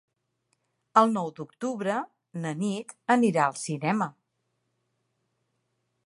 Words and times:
El 1.01 1.11
nou 1.17 1.27
d'octubre 1.39 1.97
na 2.45 2.53
Nit 2.61 2.95
anirà 3.15 3.43
al 3.49 3.55
cinema. 3.65 4.07